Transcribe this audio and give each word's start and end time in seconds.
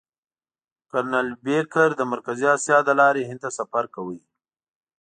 کرنل 0.89 1.27
بېکر 1.43 1.89
د 1.95 2.01
مرکزي 2.11 2.47
اسیا 2.55 2.77
له 2.87 2.93
لارې 3.01 3.27
هند 3.29 3.39
ته 3.43 3.49
سفر 3.59 3.83
کاوه. 3.93 4.17